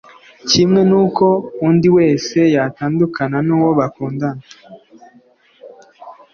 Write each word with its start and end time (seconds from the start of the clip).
kimwe 0.49 0.81
n’uko 0.89 1.25
undi 1.67 1.87
wese 1.97 2.37
yatandukana 2.55 3.37
n’uwo 3.47 3.71
bakundana 3.79 4.45